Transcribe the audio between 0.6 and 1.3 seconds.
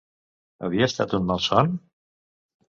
Havia estat un